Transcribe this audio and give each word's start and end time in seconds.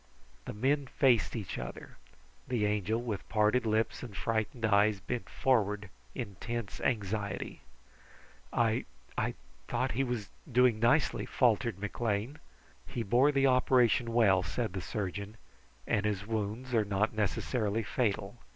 The 0.45 0.53
men 0.53 0.87
faced 0.87 1.35
each 1.35 1.59
other. 1.59 1.97
The 2.47 2.65
Angel, 2.65 2.99
with 2.99 3.29
parted 3.29 3.67
lips 3.67 4.01
and 4.01 4.17
frightened 4.17 4.65
eyes, 4.65 4.99
bent 4.99 5.29
forward 5.29 5.91
in 6.15 6.37
tense 6.39 6.81
anxiety. 6.81 7.61
"I 8.51 8.85
I 9.15 9.35
thought 9.67 9.91
he 9.91 10.03
was 10.03 10.29
doing 10.51 10.79
nicely?" 10.79 11.27
faltered 11.27 11.77
McLean. 11.77 12.39
"He 12.87 13.03
bore 13.03 13.31
the 13.31 13.45
operation 13.45 14.11
well," 14.11 14.41
replied 14.41 14.73
the 14.73 14.81
surgeon, 14.81 15.37
"and 15.85 16.03
his 16.03 16.25
wounds 16.25 16.73
are 16.73 16.83
not 16.83 17.13
necessarily 17.13 17.83
fatal. 17.83 18.39